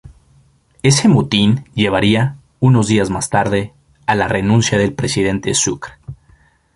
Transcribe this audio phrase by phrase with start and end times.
[0.81, 3.71] Ese motín llevaría, unos días más tarde,
[4.07, 5.93] a la renuncia del presidente Sucre.